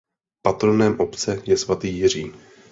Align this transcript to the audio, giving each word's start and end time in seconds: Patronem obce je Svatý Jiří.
Patronem 0.41 0.99
obce 0.99 1.41
je 1.45 1.57
Svatý 1.57 1.97
Jiří. 1.97 2.31